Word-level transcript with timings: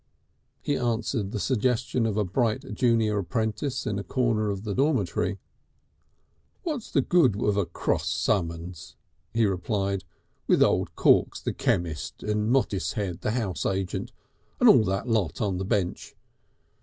He 0.63 0.75
answered 0.77 1.29
the 1.31 1.39
suggestion 1.39 2.07
of 2.07 2.17
a 2.17 2.23
bright 2.23 2.73
junior 2.73 3.19
apprentice 3.19 3.85
in 3.85 3.99
a 3.99 4.03
corner 4.03 4.49
of 4.49 4.63
the 4.63 4.73
dormitory. 4.73 5.37
"What's 6.63 6.89
the 6.89 7.03
Good 7.03 7.39
of 7.39 7.55
a 7.55 7.67
Cross 7.67 8.09
summons?" 8.09 8.95
he 9.31 9.45
replied; 9.45 10.03
"with 10.47 10.63
old 10.63 10.95
Corks, 10.95 11.39
the 11.39 11.53
chemist, 11.53 12.23
and 12.23 12.51
Mottishead, 12.51 13.21
the 13.21 13.29
house 13.29 13.63
agent, 13.63 14.11
and 14.59 14.67
all 14.67 14.83
that 14.85 15.07
lot 15.07 15.39
on 15.39 15.57
the 15.57 15.65
Bench? 15.65 16.15